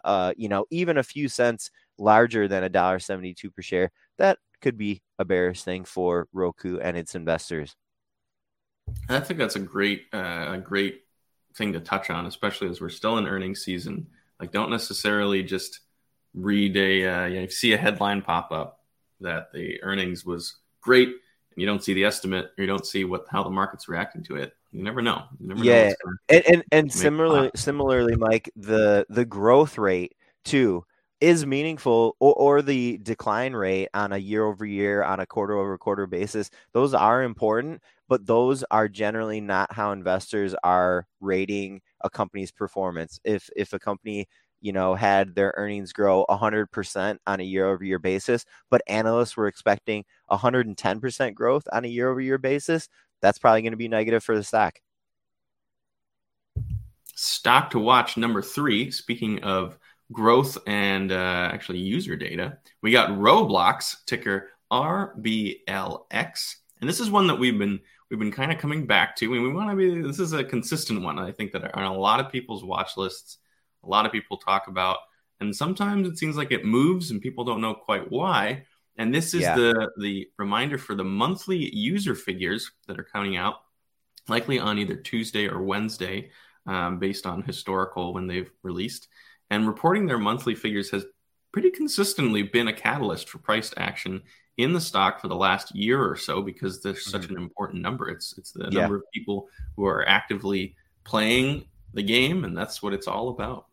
uh, 0.03 0.34
you 0.36 0.50
know, 0.50 0.65
even 0.70 0.98
a 0.98 1.03
few 1.03 1.29
cents 1.29 1.72
larger 1.98 2.48
than 2.48 2.63
a 2.63 2.70
dollar 2.70 3.00
seventy-two 3.00 3.50
per 3.50 3.62
share, 3.62 3.91
that 4.17 4.38
could 4.62 4.77
be 4.77 5.01
a 5.17 5.25
bearish 5.25 5.63
thing 5.63 5.86
for 5.86 6.27
Roku 6.34 6.77
and 6.77 6.98
its 6.98 7.15
investors. 7.15 7.75
I 9.10 9.20
think 9.22 9.39
that's 9.39 9.56
a 9.56 9.60
great, 9.60 10.06
uh, 10.13 10.50
a 10.50 10.58
great 10.58 11.06
thing 11.57 11.73
to 11.73 11.79
touch 11.79 12.09
on, 12.09 12.25
especially 12.25 12.69
as 12.69 12.79
we're 12.79 12.89
still 12.89 13.17
in 13.17 13.27
earnings 13.27 13.63
season. 13.63 14.07
Like, 14.39 14.51
don't 14.51 14.69
necessarily 14.69 15.43
just 15.43 15.81
read 16.33 16.77
a 16.77 17.05
uh, 17.05 17.25
you 17.25 17.41
know, 17.41 17.47
see 17.47 17.73
a 17.73 17.77
headline 17.77 18.21
pop 18.21 18.51
up 18.51 18.81
that 19.21 19.51
the 19.51 19.81
earnings 19.83 20.25
was 20.25 20.57
great, 20.81 21.07
and 21.07 21.17
you 21.55 21.65
don't 21.65 21.83
see 21.83 21.93
the 21.93 22.05
estimate, 22.05 22.51
or 22.57 22.61
you 22.61 22.67
don't 22.67 22.85
see 22.85 23.03
what 23.03 23.25
how 23.29 23.43
the 23.43 23.49
market's 23.49 23.89
reacting 23.89 24.23
to 24.23 24.35
it. 24.35 24.53
You 24.71 24.83
never 24.83 25.01
know. 25.01 25.23
You 25.39 25.47
never 25.47 25.63
yeah, 25.63 25.87
know 25.87 26.13
and 26.29 26.45
and, 26.47 26.63
and 26.71 26.91
similarly, 26.91 27.51
similarly, 27.55 28.15
Mike, 28.15 28.51
the 28.55 29.05
the 29.09 29.25
growth 29.25 29.77
rate 29.77 30.15
too 30.45 30.85
is 31.19 31.45
meaningful 31.45 32.15
or, 32.19 32.33
or 32.33 32.62
the 32.62 32.97
decline 33.00 33.53
rate 33.53 33.89
on 33.93 34.13
a 34.13 34.17
year 34.17 34.45
over 34.45 34.65
year 34.65 35.03
on 35.03 35.19
a 35.19 35.25
quarter 35.25 35.57
over 35.57 35.77
quarter 35.77 36.05
basis 36.05 36.51
those 36.74 36.93
are 36.93 37.24
important 37.24 37.81
but 38.07 38.25
those 38.25 38.63
are 38.71 38.88
generally 38.88 39.41
not 39.41 39.71
how 39.74 39.91
investors 39.91 40.55
are 40.63 41.07
rating 41.19 41.81
a 42.01 42.09
company's 42.09 42.51
performance. 42.51 43.19
If 43.24 43.50
if 43.55 43.74
a 43.74 43.79
company 43.79 44.27
you 44.62 44.74
know 44.74 44.95
had 44.95 45.36
their 45.36 45.53
earnings 45.57 45.93
grow 45.93 46.25
100% 46.29 47.17
on 47.27 47.39
a 47.39 47.43
year 47.43 47.67
over 47.67 47.83
year 47.83 48.00
basis 48.00 48.43
but 48.71 48.81
analysts 48.88 49.38
were 49.38 49.47
expecting 49.47 50.03
110% 50.31 51.33
growth 51.36 51.67
on 51.71 51.86
a 51.86 51.88
year 51.88 52.09
over 52.09 52.19
year 52.19 52.39
basis 52.39 52.89
that's 53.21 53.38
probably 53.38 53.62
going 53.62 53.71
to 53.71 53.77
be 53.77 53.88
negative 53.88 54.24
for 54.24 54.36
the 54.36 54.43
stock 54.43 54.79
stock 57.13 57.69
to 57.69 57.77
watch 57.77 58.17
number 58.17 58.41
three 58.41 58.89
speaking 58.89 59.43
of 59.43 59.77
growth 60.11 60.57
and 60.67 61.11
uh, 61.11 61.49
actually 61.53 61.79
user 61.79 62.15
data 62.15 62.57
we 62.81 62.91
got 62.91 63.09
roblox 63.11 64.05
ticker 64.05 64.49
rblx 64.71 66.55
And 66.79 66.89
this 66.89 66.99
is 66.99 67.09
one 67.09 67.27
that 67.27 67.35
we've 67.35 67.57
been 67.57 67.79
we've 68.09 68.19
been 68.19 68.31
kind 68.31 68.51
of 68.51 68.57
coming 68.57 68.85
back 68.85 69.15
to, 69.17 69.33
and 69.33 69.43
we 69.43 69.51
want 69.51 69.69
to 69.69 69.75
be. 69.75 70.01
This 70.01 70.19
is 70.19 70.33
a 70.33 70.43
consistent 70.43 71.01
one. 71.01 71.19
I 71.19 71.31
think 71.31 71.51
that 71.53 71.75
on 71.75 71.83
a 71.83 71.93
lot 71.93 72.19
of 72.19 72.31
people's 72.31 72.63
watch 72.63 72.97
lists, 72.97 73.37
a 73.83 73.87
lot 73.87 74.05
of 74.05 74.11
people 74.11 74.37
talk 74.37 74.67
about, 74.67 74.97
and 75.39 75.55
sometimes 75.55 76.07
it 76.07 76.17
seems 76.17 76.37
like 76.37 76.51
it 76.51 76.65
moves, 76.65 77.11
and 77.11 77.21
people 77.21 77.43
don't 77.43 77.61
know 77.61 77.73
quite 77.73 78.11
why. 78.11 78.65
And 78.97 79.13
this 79.13 79.33
is 79.33 79.41
yeah. 79.41 79.55
the 79.55 79.89
the 79.99 80.27
reminder 80.37 80.77
for 80.77 80.95
the 80.95 81.03
monthly 81.03 81.73
user 81.75 82.15
figures 82.15 82.71
that 82.87 82.99
are 82.99 83.03
coming 83.03 83.37
out, 83.37 83.55
likely 84.27 84.59
on 84.59 84.79
either 84.79 84.95
Tuesday 84.95 85.47
or 85.47 85.61
Wednesday, 85.61 86.31
um, 86.65 86.99
based 86.99 87.25
on 87.25 87.43
historical 87.43 88.13
when 88.13 88.27
they've 88.27 88.51
released. 88.63 89.07
And 89.50 89.68
reporting 89.68 90.06
their 90.06 90.18
monthly 90.18 90.56
figures 90.56 90.89
has 90.92 91.06
pretty 91.51 91.72
consistently 91.72 92.44
been 92.44 92.68
a 92.68 92.74
catalyst 92.74 93.30
for 93.30 93.38
price 93.38 93.74
action 93.77 94.22
in 94.58 94.74
the 94.74 94.82
stock 94.82 95.22
for 95.22 95.27
the 95.27 95.36
last 95.36 95.75
year 95.75 96.04
or 96.04 96.16
so 96.16 96.42
because 96.42 96.82
there's 96.82 97.01
mm-hmm. 97.01 97.12
such 97.12 97.30
an 97.30 97.38
important 97.38 97.82
number. 97.82 98.10
It's 98.10 98.38
it's 98.38 98.51
the 98.51 98.70
yeah. 98.72 98.82
number 98.82 98.98
of 98.98 99.04
people 99.13 99.48
who 99.75 99.86
are 99.86 100.08
actively 100.08 100.75
playing 101.04 101.66
the 101.94 102.04
game, 102.04 102.44
and 102.44 102.58
that's 102.58 102.82
what 102.82 102.94
it's 102.94 103.08
all 103.08 103.30
about. 103.30 103.68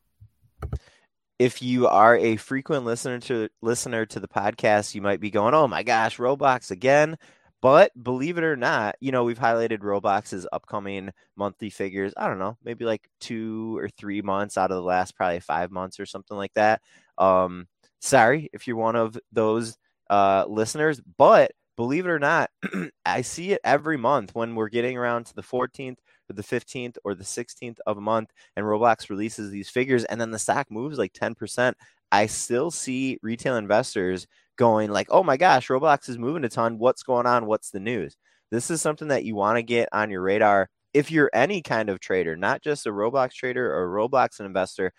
If 1.38 1.62
you 1.62 1.88
are 1.88 2.16
a 2.16 2.37
frequent 2.37 2.85
listener 2.85 3.19
to 3.21 3.49
listener 3.61 4.07
to 4.07 4.21
the 4.21 4.28
podcast, 4.28 4.95
you 4.95 5.02
might 5.02 5.21
be 5.21 5.31
going, 5.31 5.54
"Oh 5.54 5.66
my 5.66 5.83
gosh, 5.83 6.19
Roblox 6.19 6.71
again!" 6.71 7.19
But 7.64 7.92
believe 8.04 8.37
it 8.37 8.44
or 8.44 8.56
not, 8.56 8.97
you 9.00 9.11
know 9.11 9.25
we've 9.25 9.38
highlighted 9.38 9.78
Roblox's 9.80 10.47
upcoming 10.52 11.11
monthly 11.37 11.71
figures. 11.71 12.12
I 12.16 12.28
don't 12.28 12.38
know, 12.38 12.59
maybe 12.62 12.85
like 12.85 13.09
two 13.21 13.78
or 13.78 13.88
three 13.88 14.21
months 14.23 14.59
out 14.59 14.71
of 14.71 14.76
the 14.76 14.83
last 14.83 15.16
probably 15.16 15.40
five 15.40 15.71
months 15.73 15.99
or 15.99 16.04
something 16.06 16.37
like 16.37 16.52
that. 16.54 16.83
Um, 17.18 17.66
sorry 18.00 18.50
if 18.52 18.66
you're 18.66 18.76
one 18.76 18.97
of 18.97 19.18
those 19.33 19.78
uh, 20.11 20.44
listeners. 20.47 21.00
But 21.18 21.52
believe 21.78 22.04
it 22.06 22.11
or 22.11 22.18
not, 22.18 22.50
I 23.06 23.23
see 23.23 23.52
it 23.52 23.62
every 23.64 23.97
month 23.97 24.35
when 24.35 24.54
we're 24.54 24.68
getting 24.68 24.99
around 24.99 25.25
to 25.26 25.35
the 25.35 25.42
14th 25.42 25.99
or 26.30 26.35
the 26.35 26.42
15th 26.42 26.99
or 27.04 27.14
the 27.14 27.25
16th 27.25 27.78
of 27.87 27.97
a 27.97 28.02
month 28.02 28.30
and 28.56 28.66
Roblox 28.66 29.09
releases 29.11 29.50
these 29.50 29.71
figures 29.71 30.04
and 30.04 30.21
then 30.21 30.30
the 30.33 30.38
stock 30.38 30.71
moves 30.71 30.99
like 30.99 31.14
10%. 31.14 31.75
I 32.12 32.26
still 32.26 32.71
see 32.71 33.18
retail 33.23 33.56
investors 33.56 34.26
going 34.56 34.90
like, 34.90 35.08
"Oh 35.11 35.23
my 35.23 35.37
gosh, 35.37 35.68
Roblox 35.68 36.08
is 36.08 36.18
moving 36.18 36.44
a 36.44 36.49
ton. 36.49 36.78
What's 36.78 37.02
going 37.02 37.26
on? 37.26 37.46
What's 37.46 37.70
the 37.70 37.80
news?" 37.80 38.16
This 38.50 38.70
is 38.70 38.80
something 38.82 39.08
that 39.08 39.25
you 39.25 39.34
want 39.34 39.56
to 39.58 39.62
get 39.62 39.88
on 39.92 40.11
your 40.11 40.23
radar 40.23 40.68
if 40.94 41.11
you're 41.11 41.30
any 41.34 41.61
kind 41.61 41.88
of 41.90 42.00
trader, 42.00 42.37
not 42.37 42.62
just 42.62 42.87
a 42.87 42.90
Roblox 42.90 43.32
trader 43.32 43.75
or 43.75 43.88
Roblox 43.88 44.40
investor. 44.40 44.92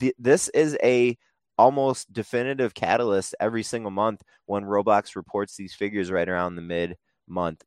Th- 0.00 0.14
this 0.18 0.48
is 0.48 0.76
a 0.82 1.16
almost 1.58 2.12
definitive 2.12 2.74
catalyst 2.74 3.34
every 3.38 3.62
single 3.62 3.90
month 3.90 4.22
when 4.46 4.64
Roblox 4.64 5.14
reports 5.16 5.56
these 5.56 5.74
figures 5.74 6.10
right 6.10 6.28
around 6.28 6.56
the 6.56 6.62
mid 6.62 6.96
month. 7.28 7.62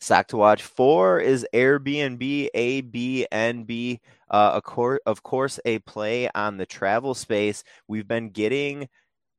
Stock 0.00 0.28
to 0.28 0.36
watch 0.36 0.62
four 0.62 1.18
is 1.18 1.46
Airbnb, 1.52 2.48
ABNB, 2.54 4.00
uh, 4.30 4.60
of 5.06 5.22
course, 5.22 5.60
a 5.64 5.78
play 5.80 6.28
on 6.34 6.56
the 6.56 6.66
travel 6.66 7.14
space. 7.14 7.64
We've 7.88 8.06
been 8.06 8.30
getting 8.30 8.88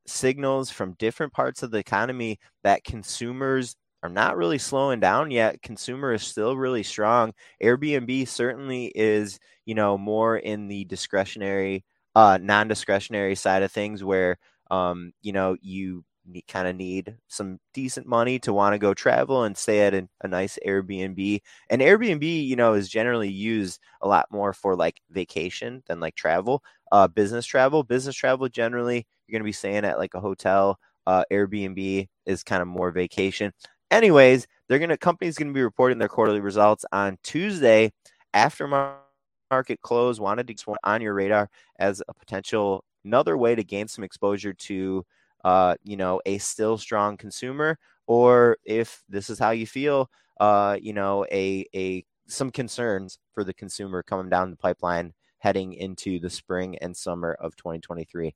signals 0.08 0.70
from 0.70 0.94
different 0.98 1.32
parts 1.32 1.62
of 1.62 1.70
the 1.70 1.78
economy 1.78 2.38
that 2.64 2.84
consumers 2.84 3.76
are 4.02 4.08
not 4.08 4.36
really 4.36 4.58
slowing 4.58 5.00
down 5.00 5.30
yet. 5.30 5.62
Consumer 5.62 6.12
is 6.12 6.22
still 6.22 6.56
really 6.56 6.82
strong. 6.82 7.32
Airbnb 7.62 8.28
certainly 8.28 8.92
is, 8.94 9.38
you 9.64 9.74
know, 9.74 9.98
more 9.98 10.36
in 10.36 10.68
the 10.68 10.84
discretionary 10.84 11.84
uh, 12.14 12.38
non-discretionary 12.40 13.34
side 13.34 13.62
of 13.62 13.70
things 13.70 14.02
where 14.02 14.38
um, 14.70 15.12
you 15.22 15.32
know 15.32 15.56
you 15.60 16.04
kind 16.48 16.68
of 16.68 16.76
need 16.76 17.16
some 17.28 17.58
decent 17.72 18.06
money 18.06 18.38
to 18.40 18.52
want 18.52 18.74
to 18.74 18.78
go 18.78 18.94
travel 18.94 19.44
and 19.44 19.56
stay 19.56 19.80
at 19.80 19.94
a, 19.94 20.08
a, 20.22 20.28
nice 20.28 20.58
Airbnb. 20.66 21.40
And 21.70 21.82
Airbnb, 21.82 22.46
you 22.46 22.56
know, 22.56 22.74
is 22.74 22.88
generally 22.88 23.30
used 23.30 23.80
a 24.00 24.08
lot 24.08 24.26
more 24.30 24.52
for 24.52 24.76
like 24.76 25.00
vacation 25.10 25.82
than 25.86 26.00
like 26.00 26.14
travel, 26.14 26.62
uh, 26.92 27.08
business 27.08 27.46
travel. 27.46 27.82
Business 27.82 28.16
travel 28.16 28.48
generally, 28.48 29.06
you're 29.26 29.32
going 29.32 29.42
to 29.42 29.48
be 29.48 29.52
staying 29.52 29.84
at 29.84 29.98
like 29.98 30.14
a 30.14 30.20
hotel. 30.20 30.78
Uh, 31.06 31.24
Airbnb 31.32 32.08
is 32.26 32.42
kind 32.42 32.62
of 32.62 32.68
more 32.68 32.90
vacation. 32.90 33.52
Anyways, 33.90 34.46
they're 34.68 34.78
going 34.78 34.90
to 34.90 34.98
company's 34.98 35.36
going 35.36 35.48
to 35.48 35.54
be 35.54 35.62
reporting 35.62 35.98
their 35.98 36.08
quarterly 36.08 36.40
results 36.40 36.84
on 36.92 37.18
Tuesday 37.22 37.92
after 38.34 38.66
market 39.50 39.80
close, 39.82 40.18
wanted 40.18 40.48
to 40.48 40.54
just 40.54 40.66
on 40.82 41.00
your 41.00 41.14
radar 41.14 41.48
as 41.78 42.02
a 42.08 42.14
potential 42.14 42.84
another 43.06 43.38
way 43.38 43.54
to 43.54 43.64
gain 43.64 43.88
some 43.88 44.04
exposure 44.04 44.52
to 44.52 45.04
uh, 45.46 45.76
you 45.84 45.96
know, 45.96 46.20
a 46.26 46.38
still 46.38 46.76
strong 46.76 47.16
consumer, 47.16 47.78
or 48.08 48.56
if 48.64 49.04
this 49.08 49.30
is 49.30 49.38
how 49.38 49.50
you 49.50 49.64
feel, 49.64 50.10
uh, 50.40 50.76
you 50.82 50.92
know, 50.92 51.24
a 51.30 51.64
a 51.72 52.04
some 52.26 52.50
concerns 52.50 53.20
for 53.32 53.44
the 53.44 53.54
consumer 53.54 54.02
coming 54.02 54.28
down 54.28 54.50
the 54.50 54.56
pipeline 54.56 55.14
heading 55.38 55.72
into 55.72 56.18
the 56.18 56.28
spring 56.28 56.76
and 56.78 56.96
summer 56.96 57.36
of 57.38 57.54
2023. 57.54 58.34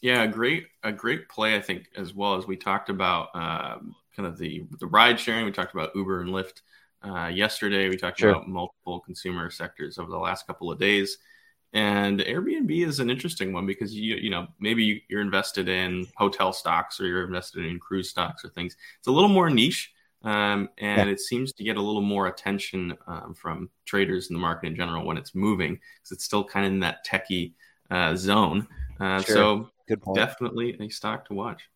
Yeah, 0.00 0.26
great, 0.26 0.64
a 0.82 0.90
great 0.90 1.28
play, 1.28 1.56
I 1.56 1.60
think, 1.60 1.88
as 1.94 2.14
well 2.14 2.36
as 2.36 2.46
we 2.46 2.56
talked 2.56 2.88
about 2.88 3.28
um, 3.34 3.94
kind 4.16 4.26
of 4.26 4.38
the 4.38 4.64
the 4.80 4.86
ride 4.86 5.20
sharing. 5.20 5.44
We 5.44 5.52
talked 5.52 5.74
about 5.74 5.94
Uber 5.94 6.22
and 6.22 6.30
Lyft 6.30 6.62
uh, 7.02 7.26
yesterday, 7.26 7.90
we 7.90 7.98
talked 7.98 8.20
sure. 8.20 8.30
about 8.30 8.48
multiple 8.48 9.00
consumer 9.00 9.50
sectors 9.50 9.98
over 9.98 10.10
the 10.10 10.16
last 10.16 10.46
couple 10.46 10.72
of 10.72 10.78
days. 10.78 11.18
And 11.74 12.20
Airbnb 12.20 12.86
is 12.86 13.00
an 13.00 13.08
interesting 13.08 13.52
one 13.52 13.66
because 13.66 13.94
you 13.94 14.16
you 14.16 14.30
know 14.30 14.46
maybe 14.60 15.04
you're 15.08 15.22
invested 15.22 15.68
in 15.68 16.06
hotel 16.16 16.52
stocks 16.52 17.00
or 17.00 17.06
you're 17.06 17.24
invested 17.24 17.64
in 17.64 17.78
cruise 17.78 18.10
stocks 18.10 18.44
or 18.44 18.50
things. 18.50 18.76
It's 18.98 19.08
a 19.08 19.12
little 19.12 19.30
more 19.30 19.48
niche, 19.48 19.90
um, 20.22 20.68
and 20.78 21.08
yeah. 21.08 21.12
it 21.12 21.20
seems 21.20 21.52
to 21.54 21.64
get 21.64 21.78
a 21.78 21.82
little 21.82 22.02
more 22.02 22.26
attention 22.26 22.94
um, 23.06 23.34
from 23.34 23.70
traders 23.86 24.28
in 24.28 24.34
the 24.34 24.40
market 24.40 24.66
in 24.66 24.76
general 24.76 25.06
when 25.06 25.16
it's 25.16 25.34
moving 25.34 25.74
because 25.74 26.12
it's 26.12 26.24
still 26.24 26.44
kind 26.44 26.66
of 26.66 26.72
in 26.72 26.80
that 26.80 27.06
techie 27.06 27.54
uh, 27.90 28.14
zone. 28.16 28.66
Uh, 29.00 29.22
sure. 29.22 29.34
So 29.34 29.68
definitely 30.14 30.76
a 30.78 30.88
stock 30.90 31.26
to 31.28 31.34
watch. 31.34 31.68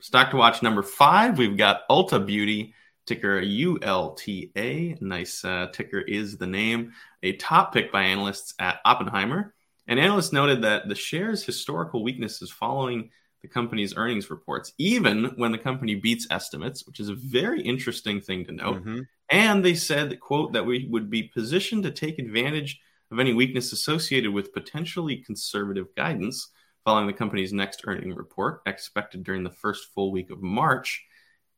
Stock 0.00 0.30
to 0.30 0.36
watch 0.36 0.62
number 0.62 0.82
five. 0.82 1.38
We've 1.38 1.56
got 1.56 1.88
Ulta 1.88 2.24
Beauty 2.24 2.74
ticker 3.06 3.40
ULTA. 3.40 4.96
Nice 5.00 5.44
uh, 5.44 5.68
ticker 5.72 6.00
is 6.00 6.36
the 6.36 6.46
name. 6.46 6.92
A 7.22 7.32
top 7.34 7.72
pick 7.72 7.92
by 7.92 8.02
analysts 8.02 8.54
at 8.58 8.80
Oppenheimer. 8.84 9.54
And 9.88 10.00
analysts 10.00 10.32
noted 10.32 10.62
that 10.62 10.88
the 10.88 10.94
share's 10.94 11.44
historical 11.44 12.02
weakness 12.02 12.42
is 12.42 12.50
following 12.50 13.10
the 13.42 13.48
company's 13.48 13.96
earnings 13.96 14.30
reports, 14.30 14.72
even 14.78 15.26
when 15.36 15.52
the 15.52 15.58
company 15.58 15.94
beats 15.94 16.26
estimates, 16.30 16.86
which 16.86 16.98
is 16.98 17.08
a 17.08 17.14
very 17.14 17.62
interesting 17.62 18.20
thing 18.20 18.44
to 18.46 18.52
note. 18.52 18.78
Mm-hmm. 18.78 19.00
And 19.30 19.64
they 19.64 19.74
said, 19.74 20.18
quote, 20.20 20.52
that 20.54 20.66
we 20.66 20.88
would 20.90 21.10
be 21.10 21.24
positioned 21.24 21.84
to 21.84 21.90
take 21.90 22.18
advantage 22.18 22.80
of 23.10 23.20
any 23.20 23.32
weakness 23.32 23.72
associated 23.72 24.32
with 24.32 24.52
potentially 24.52 25.18
conservative 25.18 25.86
guidance 25.96 26.48
following 26.84 27.06
the 27.06 27.12
company's 27.12 27.52
next 27.52 27.82
earning 27.86 28.14
report 28.14 28.62
expected 28.66 29.24
during 29.24 29.44
the 29.44 29.50
first 29.50 29.92
full 29.94 30.10
week 30.10 30.30
of 30.30 30.42
March. 30.42 31.04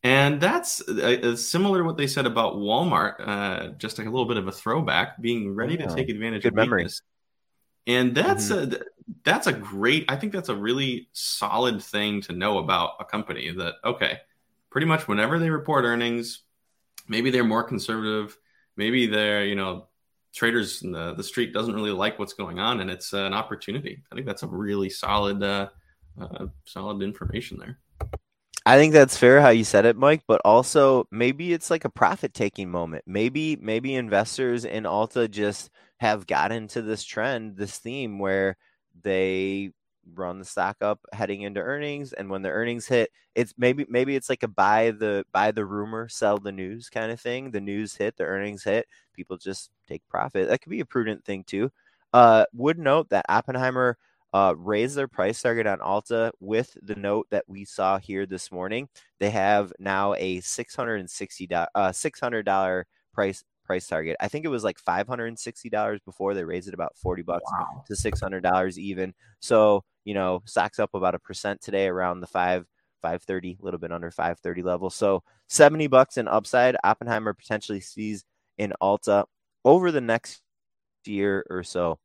And 0.05 0.41
that's 0.41 0.81
uh, 0.89 1.35
similar 1.35 1.79
to 1.79 1.85
what 1.85 1.97
they 1.97 2.07
said 2.07 2.27
about 2.27 2.55
Walmart, 2.55 3.15
uh, 3.19 3.69
just 3.79 3.99
like 3.99 4.07
a 4.07 4.11
little 4.11 4.27
bit 4.27 4.37
of 4.37 4.47
a 4.47 4.53
throwback, 4.53 5.21
being 5.21 5.55
ready 5.55 5.75
yeah. 5.75 5.87
to 5.87 5.95
take 5.95 6.09
advantage 6.09 6.45
Good 6.45 6.53
of 6.53 6.57
memory. 6.57 6.83
weakness. 6.83 7.03
And 7.87 8.15
that's 8.15 8.51
mm-hmm. 8.51 8.75
a 8.75 8.79
that's 9.25 9.47
a 9.47 9.53
great. 9.53 10.05
I 10.09 10.17
think 10.17 10.33
that's 10.33 10.51
a 10.51 10.55
really 10.55 11.09
solid 11.13 11.83
thing 11.83 12.21
to 12.23 12.33
know 12.33 12.59
about 12.59 12.93
a 13.01 13.05
company. 13.05 13.51
That 13.51 13.75
okay, 13.85 14.19
pretty 14.71 14.87
much 14.87 15.09
whenever 15.09 15.39
they 15.39 15.51
report 15.51 15.85
earnings, 15.85 16.43
maybe 17.09 17.31
they're 17.31 17.45
more 17.45 17.65
conservative. 17.65 18.39
Maybe 18.77 19.07
they're 19.07 19.47
you 19.47 19.57
know 19.57 19.89
traders 20.35 20.83
in 20.83 20.93
the, 20.93 21.15
the 21.15 21.25
street 21.25 21.53
doesn't 21.55 21.75
really 21.75 21.91
like 21.91 22.19
what's 22.19 22.35
going 22.35 22.61
on, 22.61 22.81
and 22.81 22.91
it's 22.91 23.15
uh, 23.15 23.25
an 23.25 23.33
opportunity. 23.33 24.03
I 24.13 24.15
think 24.15 24.27
that's 24.27 24.43
a 24.43 24.49
really 24.49 24.91
solid 24.91 25.43
uh, 25.43 25.69
uh 26.21 26.47
solid 26.67 27.03
information 27.03 27.59
there. 27.59 27.79
I 28.69 28.77
think 28.77 28.93
that's 28.93 29.17
fair 29.17 29.41
how 29.41 29.49
you 29.51 29.65
said 29.65 29.87
it, 29.87 29.97
Mike, 29.97 30.25
but 30.29 30.43
also 30.45 31.07
maybe 31.11 31.53
it's 31.55 31.71
like 31.71 31.85
a 31.87 31.91
profit 31.91 32.35
taking 32.35 32.71
moment. 32.71 33.05
Maybe 33.07 33.57
maybe 33.57 33.95
investors 33.95 34.65
in 34.67 34.85
Ulta 34.85 35.31
just 35.31 35.71
have 36.01 36.27
gotten 36.27 36.69
to 36.69 36.83
this 36.83 37.03
trend, 37.05 37.57
this 37.57 37.79
theme 37.79 38.19
where 38.19 38.57
they 39.03 39.73
run 40.15 40.39
the 40.39 40.45
stock 40.45 40.77
up 40.83 41.01
heading 41.13 41.43
into 41.43 41.61
earnings 41.61 42.13
and 42.13 42.31
when 42.31 42.43
the 42.43 42.49
earnings 42.51 42.87
hit 42.89 43.11
it's 43.35 43.53
maybe 43.59 43.85
maybe 43.91 44.17
it's 44.17 44.31
like 44.31 44.43
a 44.43 44.49
buy 44.49 44.91
the 44.91 45.25
buy 45.33 45.51
the 45.53 45.65
rumor 45.67 46.09
sell 46.09 46.39
the 46.39 46.53
news 46.53 46.91
kind 46.91 47.11
of 47.13 47.21
thing. 47.21 47.51
The 47.53 47.61
news 47.63 47.95
hit 47.97 48.17
the 48.19 48.25
earnings 48.25 48.65
hit 48.65 48.87
people 49.15 49.39
just 49.39 49.71
take 49.89 50.03
profit. 50.09 50.49
That 50.49 50.61
could 50.63 50.71
be 50.71 50.81
a 50.81 50.87
prudent 50.87 51.25
thing 51.25 51.45
too. 51.45 51.71
Uh 52.13 52.45
would 52.55 52.79
note 52.79 53.09
that 53.11 53.27
oppenheimer 53.31 53.97
uh, 54.33 54.55
raise 54.57 54.95
their 54.95 55.09
price 55.09 55.41
target 55.41 55.67
on 55.67 55.79
Ulta 55.79 56.31
with 56.41 56.77
the 56.83 56.95
note 56.95 57.27
that 57.31 57.45
we 57.49 57.65
saw 57.65 57.99
here 57.99 58.27
this 58.27 58.53
morning. 58.53 58.89
They 59.21 59.31
have 59.31 59.73
now 59.79 60.15
a 60.15 60.41
six 60.41 60.75
hundred 60.75 60.97
and 60.97 61.11
sixty 61.11 61.49
uh, 61.53 61.93
six 61.93 62.21
hundred 62.21 62.45
dollar 62.45 62.87
price 63.13 63.43
price 63.65 63.87
target. 63.87 64.17
I 64.21 64.29
think 64.29 64.45
it 64.45 64.49
was 64.49 64.65
like 64.65 64.79
five 64.79 65.07
hundred 65.07 65.27
and 65.27 65.39
sixty 65.39 65.69
dollars 65.71 66.01
before 66.05 66.35
they 66.35 66.45
raised 66.45 66.69
it 66.69 66.75
about 66.75 66.97
forty 66.97 67.23
bucks 67.23 67.51
wow. 67.51 67.85
to 67.87 67.97
six 67.97 68.21
hundred 68.21 68.43
dollars 68.43 68.79
even. 68.79 69.15
So 69.41 69.85
you 70.05 70.15
know, 70.15 70.43
stocks 70.47 70.79
up 70.79 70.91
about 70.95 71.15
a 71.15 71.19
percent 71.19 71.61
today 71.61 71.87
around 71.87 72.21
the 72.21 72.27
five 72.27 72.67
530, 73.03 73.59
a 73.61 73.65
little 73.65 73.79
bit 73.79 73.93
under 73.93 74.11
530 74.11 74.63
level. 74.63 74.91
So 74.91 75.23
70 75.49 75.87
bucks 75.87 76.17
in 76.17 76.29
upside. 76.29 76.77
Oppenheimer 76.85 77.33
potentially 77.33 77.81
sees 77.81 78.25
in 78.57 78.73
Ulta 78.83 79.25
over 79.65 79.93
the 79.93 80.01
next 80.01 80.41
year 81.05 81.47
or 81.49 81.63
so. 81.63 81.99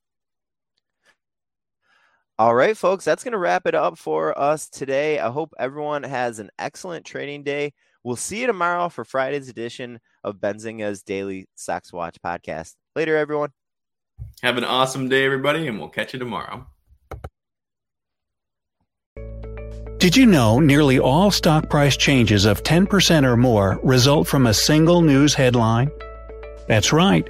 All 2.40 2.56
right, 2.56 2.76
folks, 2.76 3.06
that's 3.06 3.24
going 3.24 3.34
to 3.34 3.38
wrap 3.38 3.68
it 3.68 3.76
up 3.76 3.96
for 3.96 4.38
us 4.38 4.68
today. 4.68 5.20
I 5.20 5.30
hope 5.30 5.54
everyone 5.60 6.02
has 6.02 6.40
an 6.40 6.50
excellent 6.58 7.06
trading 7.06 7.44
day. 7.44 7.74
We'll 8.04 8.16
see 8.16 8.42
you 8.42 8.48
tomorrow 8.48 8.90
for 8.90 9.06
Friday's 9.06 9.50
edition 9.50 10.00
of 10.24 10.38
Benzinga's 10.38 11.04
Daily 11.04 11.48
Stocks 11.54 11.94
Watch 11.94 12.18
podcast. 12.26 12.74
Later, 12.96 13.16
everyone. 13.18 13.52
Have 14.42 14.58
an 14.58 14.64
awesome 14.64 15.10
day, 15.10 15.26
everybody, 15.26 15.68
and 15.68 15.78
we'll 15.78 15.90
catch 15.90 16.14
you 16.14 16.20
tomorrow. 16.20 16.66
Did 20.00 20.18
you 20.18 20.26
know 20.26 20.60
nearly 20.60 20.98
all 20.98 21.30
stock 21.30 21.70
price 21.70 21.96
changes 21.96 22.46
of 22.46 22.64
10% 22.64 23.26
or 23.26 23.38
more 23.38 23.80
result 23.84 24.28
from 24.28 24.48
a 24.48 24.56
single 24.56 25.04
news 25.04 25.36
headline? 25.36 25.92
That's 26.68 26.92
right. 26.92 27.30